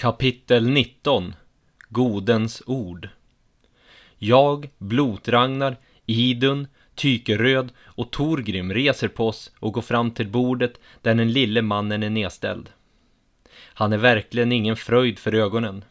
[0.00, 1.34] Kapitel 19
[1.88, 3.08] Godens ord
[4.18, 11.14] Jag, Blotragnar, Idun, Tykeröd och Torgrim reser på oss och går fram till bordet där
[11.14, 12.70] den lille mannen är nedställd.
[13.56, 15.84] Han är verkligen ingen fröjd för ögonen.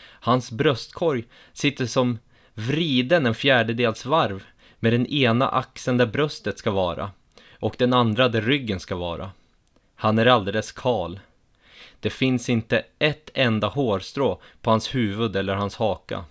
[0.00, 2.18] Hans bröstkorg sitter som
[2.54, 4.44] vriden en fjärdedels varv
[4.78, 7.10] med den ena axeln där bröstet ska vara
[7.52, 9.30] och den andra där ryggen ska vara.
[9.94, 11.20] Han är alldeles kal.
[12.02, 16.24] Det finns inte ett enda hårstrå på hans huvud eller hans haka.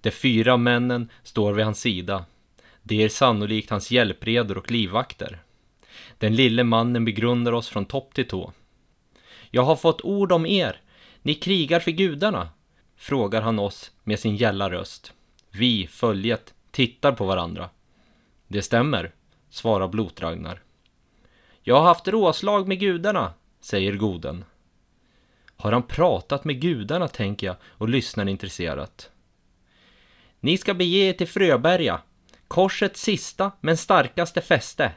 [0.00, 2.24] De fyra männen står vid hans sida.
[2.82, 5.42] Det är sannolikt hans hjälpredor och livvakter.
[6.18, 8.52] Den lille mannen begrundar oss från topp till tå.
[9.50, 10.80] Jag har fått ord om er.
[11.22, 12.48] Ni krigar för gudarna,
[12.96, 15.12] frågar han oss med sin gälla röst.
[15.50, 17.70] Vi, följet, tittar på varandra.
[18.48, 19.12] Det stämmer,
[19.50, 20.62] svarar Blotragnar.
[21.62, 24.44] Jag har haft råslag med gudarna, säger goden.
[25.62, 29.10] Har han pratat med gudarna, tänker jag och lyssnar intresserat.
[30.40, 32.00] Ni ska bege er till Fröberga,
[32.48, 34.92] korsets sista men starkaste fäste.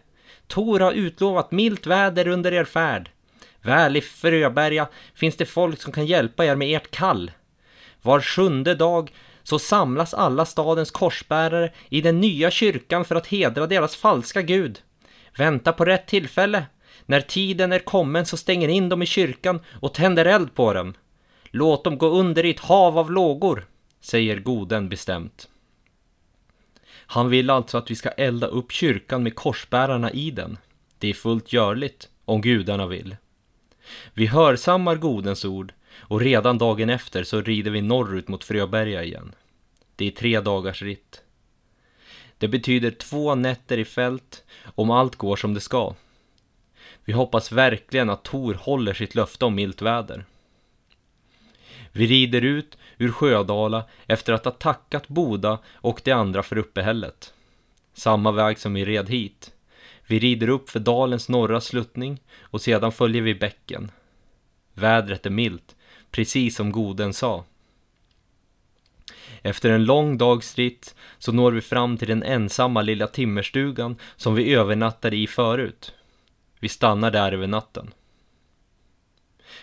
[0.47, 3.09] Tor har utlovat milt väder under er färd.
[3.61, 7.31] Väl i Fröberga finns det folk som kan hjälpa er med ert kall.
[8.01, 13.67] Var sjunde dag så samlas alla stadens korsbärare i den nya kyrkan för att hedra
[13.67, 14.79] deras falska gud.
[15.37, 16.65] Vänta på rätt tillfälle.
[17.05, 20.93] När tiden är kommen så stänger in dem i kyrkan och tänder eld på dem.
[21.45, 23.67] Låt dem gå under i ett hav av lågor,
[24.01, 25.49] säger goden bestämt.
[27.07, 30.57] Han vill alltså att vi ska elda upp kyrkan med korsbärarna i den.
[30.99, 33.15] Det är fullt görligt, om gudarna vill.
[34.13, 39.35] Vi hörsammar godens ord och redan dagen efter så rider vi norrut mot Fröberga igen.
[39.95, 41.21] Det är tre dagars ritt.
[42.37, 44.43] Det betyder två nätter i fält
[44.75, 45.95] om allt går som det ska.
[47.05, 50.25] Vi hoppas verkligen att Tor håller sitt löfte om milt väder.
[51.91, 57.33] Vi rider ut ur Sjödala efter att ha tackat Boda och de andra för uppehället.
[57.93, 59.51] Samma väg som vi red hit.
[60.07, 63.91] Vi rider upp för dalens norra sluttning och sedan följer vi bäcken.
[64.73, 65.75] Vädret är milt,
[66.11, 67.43] precis som goden sa.
[69.41, 74.35] Efter en lång dags ritt så når vi fram till den ensamma lilla timmerstugan som
[74.35, 75.93] vi övernattade i förut.
[76.65, 77.93] Vi stannar där över natten.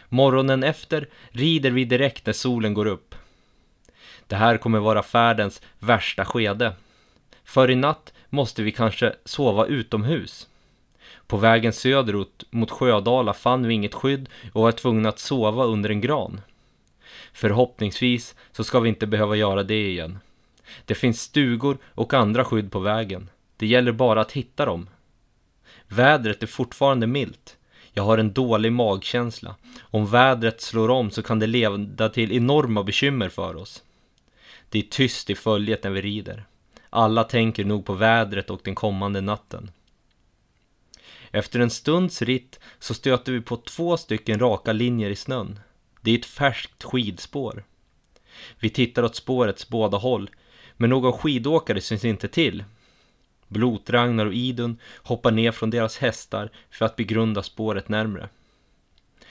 [0.08, 3.14] Morgonen efter rider vi direkt när solen går upp.
[4.26, 6.72] Det här kommer vara färdens värsta skede.
[7.44, 10.48] För i natt måste vi kanske sova utomhus.
[11.26, 15.90] På vägen söderut mot Sjödala fann vi inget skydd och var tvungna att sova under
[15.90, 16.40] en gran.
[17.32, 20.18] Förhoppningsvis så ska vi inte behöva göra det igen.
[20.84, 23.30] Det finns stugor och andra skydd på vägen.
[23.56, 24.88] Det gäller bara att hitta dem.
[25.92, 27.56] Vädret är fortfarande milt.
[27.92, 29.56] Jag har en dålig magkänsla.
[29.80, 33.82] Om vädret slår om så kan det leda till enorma bekymmer för oss.
[34.68, 36.44] Det är tyst i följet när vi rider.
[36.90, 39.70] Alla tänker nog på vädret och den kommande natten.
[41.30, 45.60] Efter en stunds ritt så stöter vi på två stycken raka linjer i snön.
[46.00, 47.64] Det är ett färskt skidspår.
[48.58, 50.30] Vi tittar åt spårets båda håll,
[50.76, 52.64] men någon skidåkare syns inte till.
[53.52, 58.28] Blotragnar och Idun hoppar ner från deras hästar för att begrunda spåret närmre.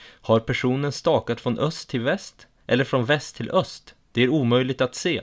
[0.04, 3.94] Har personen stakat från öst till väst eller från väst till öst?
[4.12, 5.22] Det är omöjligt att se.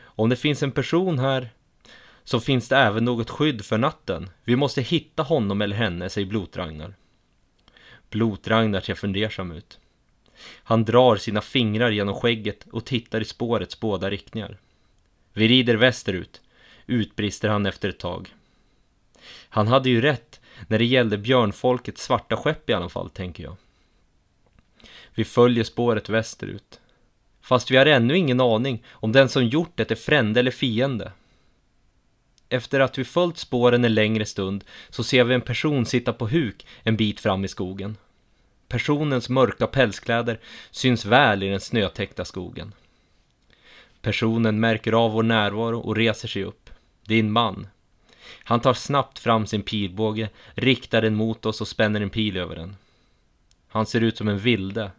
[0.00, 1.50] Om det finns en person här
[2.24, 4.30] så finns det även något skydd för natten.
[4.44, 6.94] Vi måste hitta honom eller henne, säger Blotragnar.
[8.10, 9.78] Blotragnar ser fundersam ut.
[10.62, 14.58] Han drar sina fingrar genom skägget och tittar i spårets båda riktningar.
[15.32, 16.40] Vi rider västerut,
[16.88, 18.34] utbrister han efter ett tag.
[19.48, 23.56] Han hade ju rätt när det gällde björnfolkets svarta skepp i alla fall, tänker jag.
[25.14, 26.80] Vi följer spåret västerut.
[27.40, 31.12] Fast vi har ännu ingen aning om den som gjort det är frände eller fiende.
[32.48, 36.28] Efter att vi följt spåren en längre stund så ser vi en person sitta på
[36.28, 37.96] huk en bit fram i skogen.
[38.68, 40.40] Personens mörka pälskläder
[40.70, 42.72] syns väl i den snötäckta skogen.
[44.00, 46.67] Personen märker av vår närvaro och reser sig upp.
[47.08, 47.66] Din man.
[48.44, 52.56] Han tar snabbt fram sin pilbåge, riktar den mot oss och spänner en pil över
[52.56, 52.76] den.
[53.68, 54.90] Han ser ut som en vilde,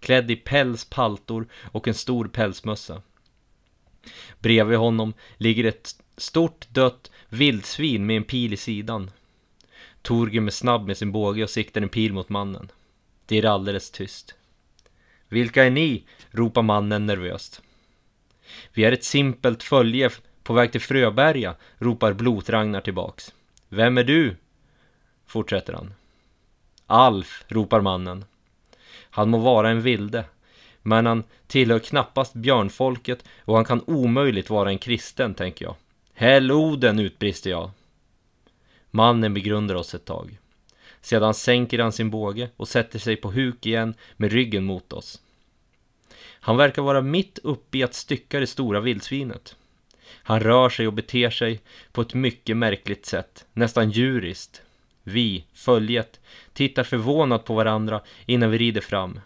[0.00, 3.02] klädd i päls, paltor och en stor pälsmössa.
[4.38, 9.10] Bredvid honom ligger ett stort dött vildsvin med en pil i sidan.
[10.02, 12.68] Torgrim är snabb med sin båge och siktar en pil mot mannen.
[13.26, 14.34] Det är alldeles tyst.
[15.28, 16.04] Vilka är ni?
[16.30, 17.62] ropar mannen nervöst.
[18.72, 20.10] Vi är ett simpelt följe
[20.46, 23.34] på väg till Fröberga, ropar Blotragnar tillbaks.
[23.68, 24.36] Vem är du?
[25.26, 25.94] fortsätter han.
[26.86, 28.24] Alf, ropar mannen.
[29.10, 30.24] Han må vara en vilde,
[30.82, 35.74] men han tillhör knappast björnfolket och han kan omöjligt vara en kristen, tänker jag.
[36.14, 37.70] Häll Oden, utbrister jag.
[38.90, 40.38] Mannen begrundar oss ett tag.
[41.00, 45.20] Sedan sänker han sin båge och sätter sig på huk igen med ryggen mot oss.
[46.40, 49.56] Han verkar vara mitt uppe i att stycka det stora vildsvinet.
[50.08, 51.60] Han rör sig och beter sig
[51.92, 54.62] på ett mycket märkligt sätt, nästan djuriskt.
[55.02, 56.20] Vi, följet,
[56.52, 59.20] tittar förvånat på varandra innan vi rider fram.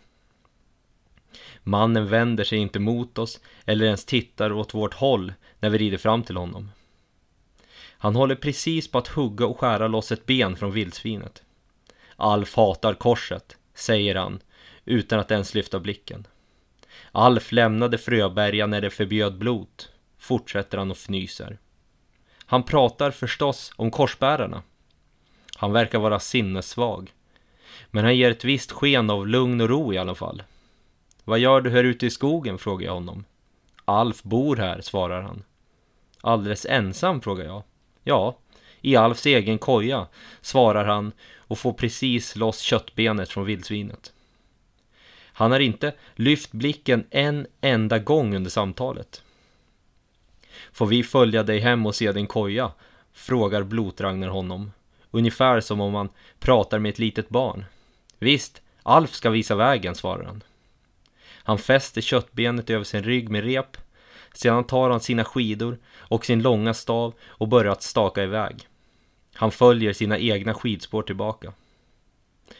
[1.63, 5.99] Mannen vänder sig inte mot oss eller ens tittar åt vårt håll när vi rider
[5.99, 6.71] fram till honom.
[8.03, 11.43] Han håller precis på att hugga och skära loss ett ben från vildsvinet.
[12.17, 14.41] Alf hatar korset, säger han,
[14.85, 16.27] utan att ens lyfta blicken.
[17.13, 21.59] Alf lämnade Fröberga när det förbjöd blot, fortsätter han och fnyser.
[22.47, 24.63] Han pratar förstås om korsbärarna.
[25.57, 27.13] Han verkar vara sinnessvag.
[27.91, 30.43] Men han ger ett visst sken av lugn och ro i alla fall.
[31.25, 32.59] Vad gör du här ute i skogen?
[32.59, 33.25] frågar jag honom.
[33.85, 35.43] Alf bor här, svarar han.
[36.21, 37.63] Alldeles ensam, frågar jag.
[38.03, 38.37] Ja,
[38.81, 40.07] i Alfs egen koja,
[40.41, 44.13] svarar han och får precis loss köttbenet från vildsvinet.
[45.33, 49.23] Han har inte lyft blicken en enda gång under samtalet.
[50.73, 52.73] Får vi följa dig hem och se din koja?
[53.13, 54.73] Frågar Blotragnar honom.
[55.11, 56.09] Ungefär som om man
[56.39, 57.65] pratar med ett litet barn.
[58.19, 60.43] Visst, Alf ska visa vägen, svarar han.
[61.33, 63.77] Han fäster köttbenet över sin rygg med rep.
[64.35, 68.69] Sedan tar han sina skidor och sin långa stav och börjar att staka iväg.
[69.35, 71.53] Han följer sina egna skidspår tillbaka.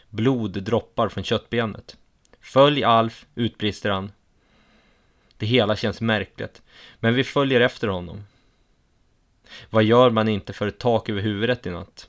[0.09, 1.97] Blod droppar från köttbenet.
[2.41, 4.13] Följ Alf, utbrister han.
[5.41, 6.63] Det hela känns märkligt,
[6.99, 8.25] men vi följer efter honom.
[9.71, 12.09] Vad gör man inte för ett tak över huvudet i natt?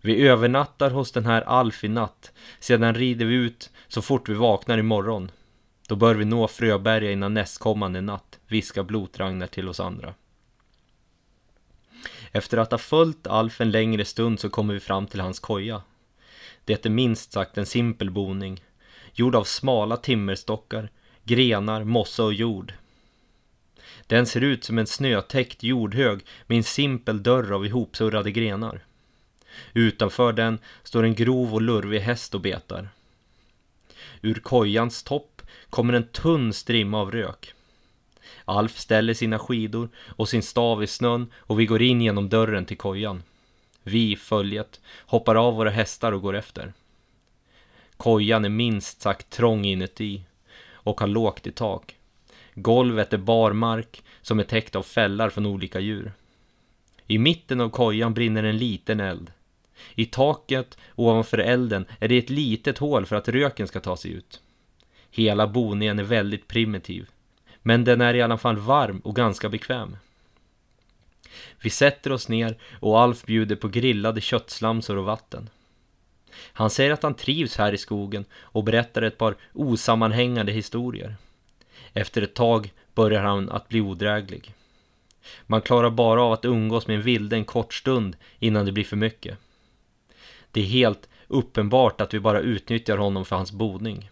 [0.00, 4.34] Vi övernattar hos den här Alf i natt, sedan rider vi ut så fort vi
[4.34, 5.30] vaknar imorgon.
[5.88, 10.14] Då bör vi nå Fröberga innan nästkommande natt, viskar Blotragnar till oss andra.
[12.32, 15.82] Efter att ha följt Alf en längre stund så kommer vi fram till hans koja.
[16.64, 18.64] Det är minst sagt en simpel boning,
[19.12, 20.90] gjord av smala timmerstockar,
[21.24, 22.72] grenar, mossa och jord.
[24.06, 28.80] Den ser ut som en snötäckt jordhög med en simpel dörr av ihopsurrade grenar.
[29.72, 32.88] Utanför den står en grov och lurvig häst och betar.
[34.22, 37.54] Ur kojans topp kommer en tunn strimma av rök.
[38.44, 42.64] Alf ställer sina skidor och sin stav i snön och vi går in genom dörren
[42.64, 43.22] till kojan.
[43.82, 46.72] Vi, följet, hoppar av våra hästar och går efter.
[47.96, 50.22] Kojan är minst sagt trång inuti
[50.84, 51.96] och har lågt i tak.
[52.54, 56.12] Golvet är barmark som är täckt av fällar från olika djur.
[57.06, 59.32] I mitten av kojan brinner en liten eld.
[59.94, 64.10] I taket ovanför elden är det ett litet hål för att röken ska ta sig
[64.10, 64.40] ut.
[65.10, 67.08] Hela boningen är väldigt primitiv.
[67.62, 69.96] Men den är i alla fall varm och ganska bekväm.
[71.60, 75.50] Vi sätter oss ner och Alf bjuder på grillade köttslamsor och vatten.
[76.36, 81.16] Han säger att han trivs här i skogen och berättar ett par osammanhängande historier.
[81.92, 84.54] Efter ett tag börjar han att bli odräglig.
[85.46, 88.84] Man klarar bara av att umgås med en vilde en kort stund innan det blir
[88.84, 89.38] för mycket.
[90.50, 94.10] Det är helt uppenbart att vi bara utnyttjar honom för hans boning.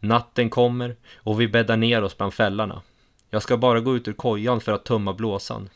[0.00, 2.82] Natten kommer och vi bäddar ner oss bland fällarna.
[3.30, 5.68] Jag ska bara gå ut ur kojan för att tömma blåsan.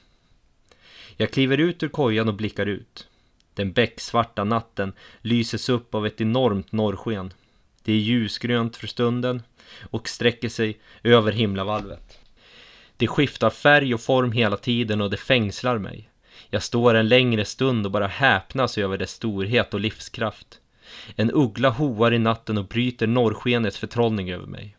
[1.17, 3.09] Jag kliver ut ur kojan och blickar ut.
[3.57, 7.33] Den becksvarta natten lyses upp av ett enormt norrsken.
[7.83, 9.43] Det är ljusgrönt för stunden
[9.91, 12.19] och sträcker sig över himlavalvet.
[12.97, 16.11] Det skiftar färg och form hela tiden och det fängslar mig.
[16.51, 20.61] Jag står en längre stund och bara häpnas över dess storhet och livskraft.
[21.17, 24.77] En uggla hoar i natten och bryter norrskenets förtrollning över mig.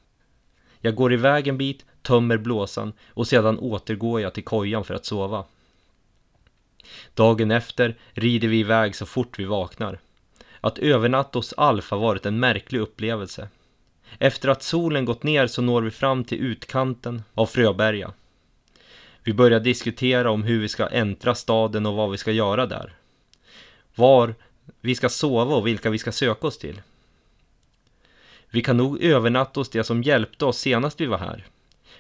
[0.82, 5.06] Jag går iväg en bit, tömmer blåsan och sedan återgår jag till kojan för att
[5.06, 5.46] sova.
[7.14, 10.00] Dagen efter rider vi iväg så fort vi vaknar.
[10.62, 13.50] Att övernatta hos Alf har varit en märklig upplevelse.
[14.20, 18.14] Efter att solen gått ner så når vi fram till utkanten av Fröberga.
[19.24, 22.96] Vi börjar diskutera om hur vi ska äntra staden och vad vi ska göra där.
[23.96, 24.36] Var
[24.82, 26.82] vi ska sova och vilka vi ska söka oss till.
[28.50, 31.46] Vi kan nog övernatta hos det som hjälpte oss senast vi var här.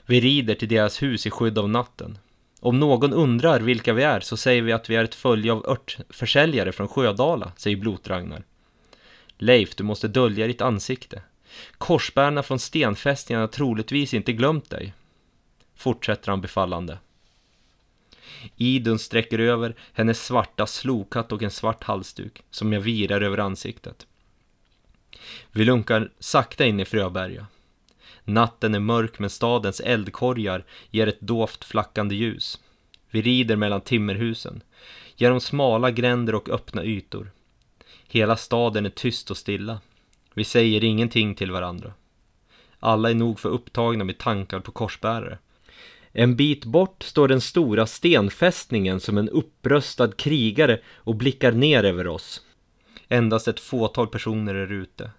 [0.05, 2.17] Vi rider till deras hus i skydd av natten.
[2.59, 5.65] Om någon undrar vilka vi är så säger vi att vi är ett följe av
[5.69, 8.43] örtförsäljare från Sjödala, säger Blotragnar.
[9.37, 11.21] Leif, du måste dölja ditt ansikte.
[11.77, 14.93] Korsbärarna från stenfästningen har troligtvis inte glömt dig.
[15.75, 16.97] Fortsätter han befallande.
[18.55, 24.07] Idun sträcker över hennes svarta slokhatt och en svart halsduk som jag virar över ansiktet.
[25.51, 27.45] Vi lunkar sakta in i Fröberga.
[28.29, 32.59] Natten är mörk men stadens eldkorgar ger ett dovt flackande ljus.
[33.11, 34.63] Vi rider mellan timmerhusen,
[35.15, 37.31] genom smala gränder och öppna ytor.
[38.07, 39.81] Hela staden är tyst och stilla.
[40.33, 41.93] Vi säger ingenting till varandra.
[42.79, 45.37] Alla är nog för upptagna med tankar på korsbärare.
[46.11, 52.07] En bit bort står den stora stenfästningen som en uppröstad krigare och blickar ner över
[52.07, 52.41] oss.
[53.07, 55.11] Endast ett fåtal personer är ute.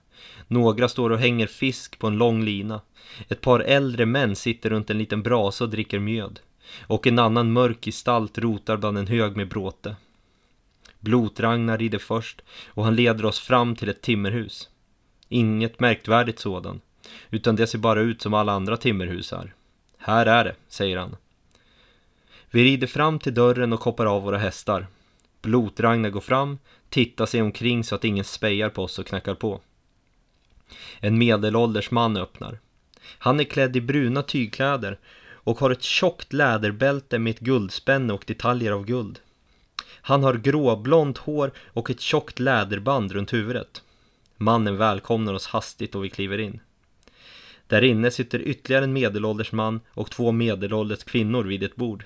[0.49, 2.81] Några står och hänger fisk på en lång lina.
[3.29, 6.41] Ett par äldre män sitter runt en liten brasa och dricker mjöd.
[6.83, 9.97] Och en annan mörk gestalt rotar bland en hög med bråte.
[11.01, 14.69] Blotragnar rider först och han leder oss fram till ett timmerhus.
[15.29, 16.81] Inget märkvärdigt sådan,
[17.31, 19.55] utan det ser bara ut som alla andra timmerhus här.
[19.99, 21.17] Här är det, säger han.
[22.51, 24.87] Vi rider fram till dörren och koppar av våra hästar.
[25.43, 29.61] Blotragnar går fram, tittar sig omkring så att ingen spejar på oss och knackar på.
[31.01, 32.59] En medelålders man öppnar.
[33.19, 34.99] Han är klädd i bruna tygkläder
[35.33, 39.19] och har ett tjockt läderbälte med ett guldspänne och detaljer av guld.
[40.01, 43.83] Han har gråblont hår och ett tjockt läderband runt huvudet.
[44.37, 46.61] Mannen välkomnar oss hastigt och vi kliver in.
[47.67, 52.05] Där inne sitter ytterligare en medelålders man och två medelålders kvinnor vid ett bord.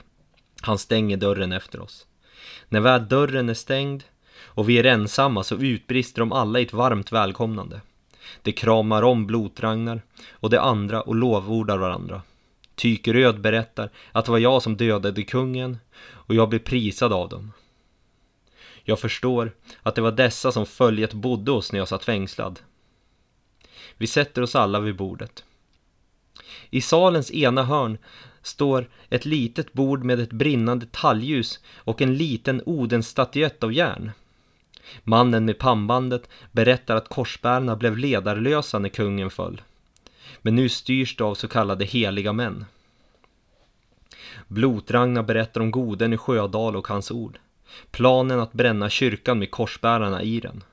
[0.61, 2.07] Han stänger dörren efter oss.
[2.69, 4.04] När väl dörren är stängd
[4.45, 7.81] och vi är ensamma så utbrister de alla i ett varmt välkomnande.
[8.43, 12.23] De kramar om blotragnar och de andra och lovordar varandra.
[12.75, 17.53] Tykeröd berättar att det var jag som dödade kungen och jag blev prisad av dem.
[18.85, 22.61] Jag förstår att det var dessa som följet bodde hos när jag satt fängslad.
[23.97, 25.45] Vi sätter oss alla vid bordet.
[26.71, 27.99] I salens ena hörn
[28.43, 34.11] står ett litet bord med ett brinnande talljus och en liten Odensstatyett av järn.
[35.05, 39.61] Mannen med pannbandet berättar att korsbärarna blev ledarlösa när kungen föll.
[40.43, 42.65] Men nu styrs det av så kallade heliga män.
[44.49, 47.39] Blotragna berättar om goden i Sjödal och hans ord.
[47.91, 50.65] Planen att bränna kyrkan med korsbärarna i den.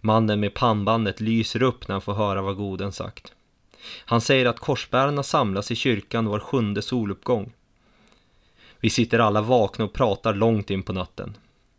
[0.00, 3.32] Mannen med pannbandet lyser upp när han får höra vad goden sagt.
[4.04, 7.52] Han säger att korsbärarna samlas i kyrkan var sjunde soluppgång.
[8.80, 11.36] Vi sitter alla vakna och pratar långt in på natten.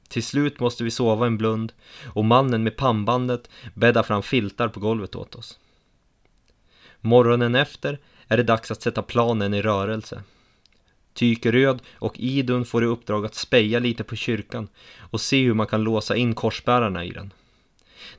[0.07, 1.73] Till slut måste vi sova en blund
[2.13, 5.59] och mannen med pannbandet bäddar fram filtar på golvet åt oss.
[7.01, 10.23] Morgonen efter är det dags att sätta planen i rörelse.
[11.13, 14.67] Tykeröd och Idun får i uppdrag att speja lite på kyrkan
[14.99, 17.33] och se hur man kan låsa in korsbärarna i den.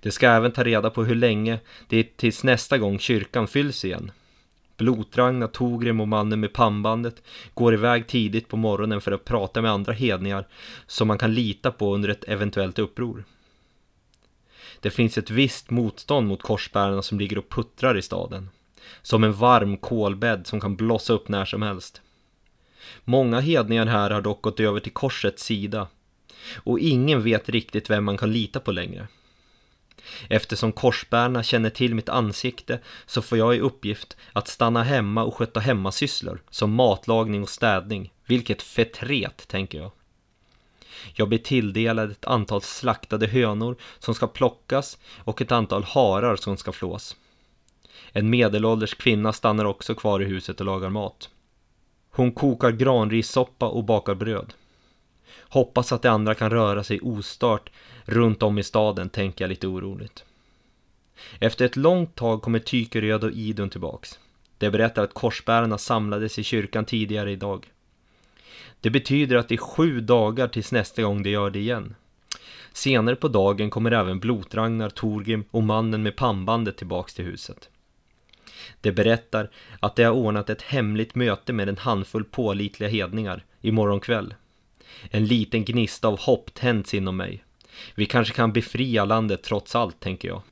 [0.00, 3.85] De ska även ta reda på hur länge det är tills nästa gång kyrkan fylls
[3.85, 4.11] igen.
[4.78, 7.23] Blotragna, Togrim och mannen med pannbandet
[7.54, 10.47] går iväg tidigt på morgonen för att prata med andra hedningar
[10.87, 13.25] som man kan lita på under ett eventuellt uppror.
[14.80, 18.50] Det finns ett visst motstånd mot korsbärarna som ligger och puttrar i staden.
[19.02, 22.00] Som en varm kolbädd som kan blossa upp när som helst.
[23.04, 25.87] Många hedningar här har dock gått över till korsets sida.
[26.56, 29.08] Och ingen vet riktigt vem man kan lita på längre.
[30.29, 35.35] Eftersom korsbärarna känner till mitt ansikte så får jag i uppgift att stanna hemma och
[35.35, 38.12] sköta hemmasysslor som matlagning och städning.
[38.27, 39.91] Vilket förtret, tänker jag.
[41.15, 46.57] Jag blir tilldelad ett antal slaktade hönor som ska plockas och ett antal harar som
[46.57, 47.17] ska flås.
[48.12, 51.31] En medelålders kvinna stannar också kvar i huset och lagar mat.
[52.11, 54.53] Hon kokar granrissoppa och bakar bröd.
[55.49, 57.71] Hoppas att de andra kan röra sig ostört
[58.05, 60.25] runt om i staden, tänker jag lite oroligt.
[61.40, 64.19] Efter ett långt tag kommer Tykeröd och Idun tillbaks.
[64.59, 67.67] De berättar att korsbärarna samlades i kyrkan tidigare idag.
[68.81, 71.95] Det betyder att det är sju dagar tills nästa gång de gör det igen.
[72.73, 77.69] Senare på dagen kommer även Blotragnar, Torgrim och mannen med pannbandet tillbaks till huset.
[78.81, 79.50] De berättar
[79.81, 84.35] att de har ordnat ett hemligt möte med en handfull pålitliga hedningar imorgon kväll.
[85.11, 87.45] En liten gnista av hopp tänds inom mig.
[87.95, 90.42] Vi kanske kan befria landet trots allt, tänker jag.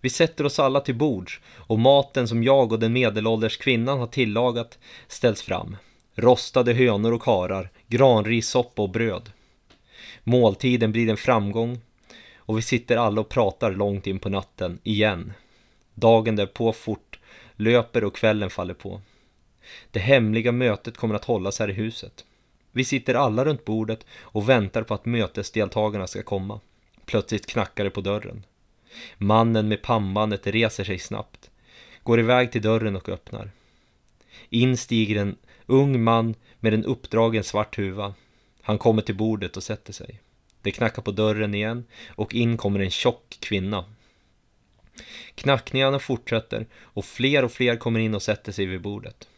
[0.00, 4.06] Vi sätter oss alla till bords och maten som jag och den medelålders kvinnan har
[4.06, 5.76] tillagat ställs fram.
[6.14, 9.32] Rostade hönor och karar, granrissoppa och bröd.
[10.24, 11.80] Måltiden blir en framgång
[12.36, 15.32] och vi sitter alla och pratar långt in på natten, igen.
[15.94, 17.18] Dagen därpå fort
[17.56, 19.00] löper och kvällen faller på.
[19.90, 22.24] Det hemliga mötet kommer att hållas här i huset.
[22.72, 26.60] Vi sitter alla runt bordet och väntar på att mötesdeltagarna ska komma.
[27.04, 28.44] Plötsligt knackar det på dörren.
[29.18, 31.50] Mannen med pannbandet reser sig snabbt,
[32.02, 33.50] går iväg till dörren och öppnar.
[34.50, 38.14] In stiger en ung man med en uppdragen svart huva.
[38.62, 40.20] Han kommer till bordet och sätter sig.
[40.62, 43.84] Det knackar på dörren igen och in kommer en tjock kvinna.
[45.34, 49.28] Knackningarna fortsätter och fler och fler kommer in och sätter sig vid bordet.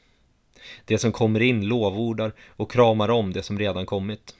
[0.84, 4.34] De som kommer in lovordar och kramar om det som redan kommit.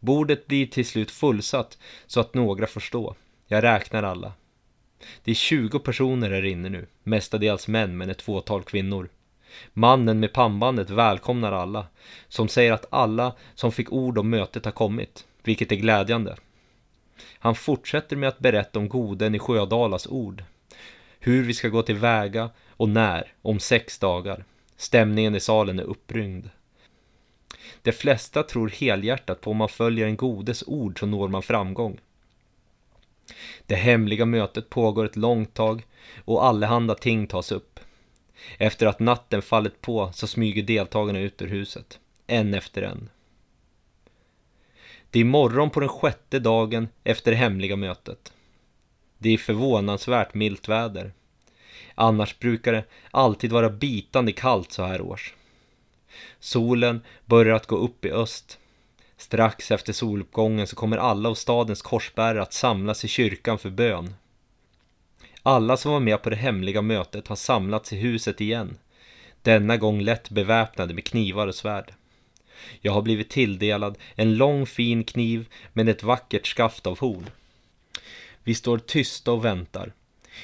[0.00, 3.14] Bordet blir till slut fullsatt så att några förstår.
[3.46, 4.32] Jag räknar alla.
[5.24, 9.08] Det är 20 personer här inne nu, mestadels män men ett fåtal kvinnor.
[9.72, 11.86] Mannen med pannbandet välkomnar alla,
[12.28, 16.36] som säger att alla som fick ord om mötet har kommit, vilket är glädjande.
[17.38, 20.44] Han fortsätter med att berätta om goden i Sjödalas ord.
[21.18, 24.44] Hur vi ska gå till väga och när, om sex dagar.
[24.78, 26.50] Stämningen i salen är upprymd.
[27.82, 32.00] De flesta tror helhjärtat på om man följer en godes ord så når man framgång.
[33.66, 35.86] Det hemliga mötet pågår ett långt tag
[36.24, 37.80] och allehanda ting tas upp.
[38.58, 43.08] Efter att natten fallit på så smyger deltagarna ut ur huset, en efter en.
[45.10, 48.32] Det är morgon på den sjätte dagen efter det hemliga mötet.
[49.18, 51.12] Det är förvånansvärt milt väder.
[51.94, 55.34] Annars brukar det alltid vara bitande kallt så här års.
[56.40, 58.58] Solen börjar att gå upp i öst.
[59.16, 64.14] Strax efter soluppgången så kommer alla av stadens korsbärare att samlas i kyrkan för bön.
[65.42, 68.78] Alla som var med på det hemliga mötet har samlats i huset igen.
[69.42, 71.92] Denna gång lätt beväpnade med knivar och svärd.
[72.80, 77.30] Jag har blivit tilldelad en lång fin kniv med ett vackert skaft av horn.
[78.44, 79.92] Vi står tysta och väntar.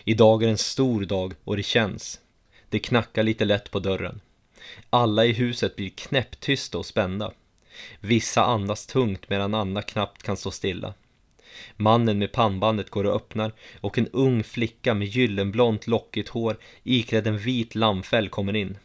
[0.05, 2.21] Idag är en stor dag och det känns.
[2.69, 4.21] Det knackar lite lätt på dörren.
[4.91, 7.33] Alla i huset blir knäpptysta och spända.
[8.01, 10.95] Vissa andas tungt medan andra knappt kan stå stilla.
[11.77, 17.27] Mannen med pannbandet går och öppnar och en ung flicka med gyllenblont lockigt hår iklädd
[17.27, 18.79] en vit lammfäll kommer in.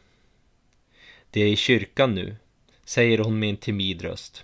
[1.31, 2.35] Det är i kyrkan nu,
[2.85, 4.43] säger hon med en timid röst.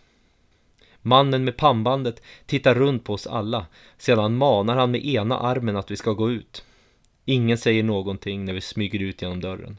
[1.07, 3.65] Mannen med pannbandet tittar runt på oss alla,
[3.97, 6.65] sedan manar han med ena armen att vi ska gå ut.
[7.25, 9.77] Ingen säger någonting när vi smyger ut genom dörren.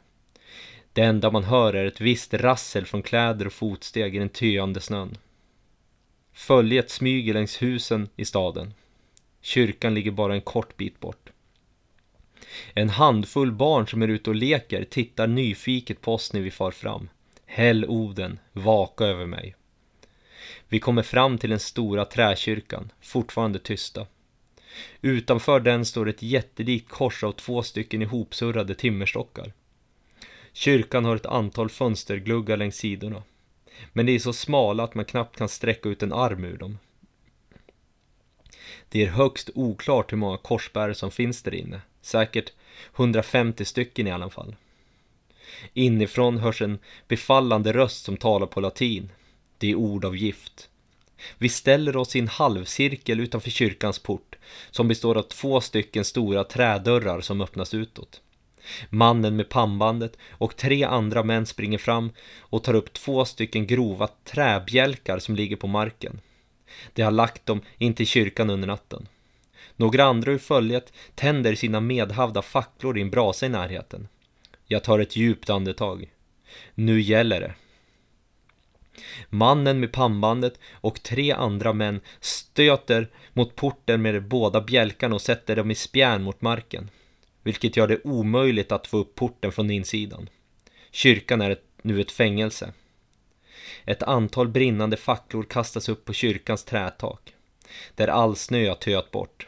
[0.93, 4.81] Det enda man hör är ett visst rassel från kläder och fotsteg i den töande
[4.81, 5.19] snön.
[6.33, 8.75] Följet smyger längs husen i staden.
[9.41, 11.31] Kyrkan ligger bara en kort bit bort.
[12.75, 16.71] En handfull barn som är ute och leker tittar nyfiket på oss när vi far
[16.71, 17.09] fram.
[17.47, 19.55] Häll Oden, vaka över mig.
[20.69, 24.07] Vi kommer fram till den stora träkyrkan, fortfarande tysta.
[25.01, 29.53] Utanför den står ett jättelikt kors av två stycken ihopsurrade timmerstockar.
[30.53, 33.23] Kyrkan har ett antal fönstergluggar längs sidorna.
[33.93, 36.79] Men de är så smala att man knappt kan sträcka ut en arm ur dem.
[38.89, 41.81] Det är högst oklart hur många korsbärare som finns där inne.
[42.03, 42.53] Säkert
[42.97, 44.57] 150 stycken i alla fall.
[45.73, 46.79] Inifrån hörs en
[47.09, 49.13] befallande röst som talar på latin.
[49.59, 50.69] Det är ord av gift.
[51.39, 54.37] Vi ställer oss i en halvcirkel utanför kyrkans port
[54.71, 58.21] som består av två stycken stora trädörrar som öppnas utåt.
[58.91, 64.09] Mannen med pannbandet och tre andra män springer fram och tar upp två stycken grova
[64.25, 66.21] träbjälkar som ligger på marken.
[66.93, 69.09] De har lagt dem in till kyrkan under natten.
[69.77, 74.09] Några andra ur följet tänder sina medhavda facklor i en brasa i närheten.
[74.67, 76.11] Jag tar ett djupt andetag.
[76.75, 77.55] Nu gäller det.
[79.29, 85.23] Mannen med pannbandet och tre andra män stöter mot porten med de båda bjälkarna och
[85.23, 86.91] sätter dem i spjärn mot marken
[87.47, 90.29] vilket gör det omöjligt att få upp porten från insidan.
[90.91, 92.73] Kyrkan är ett, nu ett fängelse.
[93.85, 97.35] Ett antal brinnande facklor kastas upp på kyrkans trätak,
[97.95, 99.47] där all snö har töat bort.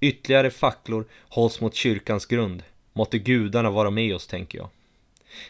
[0.00, 2.62] Ytterligare facklor hålls mot kyrkans grund.
[2.92, 4.68] Måtte gudarna vara med oss, tänker jag.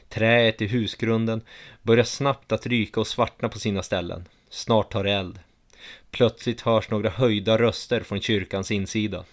[0.09, 1.40] Träet i husgrunden
[1.83, 4.29] börjar snabbt att ryka och svartna på sina ställen.
[4.51, 5.38] Snart tar det eld.
[6.11, 9.25] Plötsligt hörs några höjda röster från kyrkans insida.